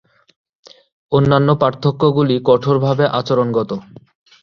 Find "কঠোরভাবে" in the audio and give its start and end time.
2.47-3.05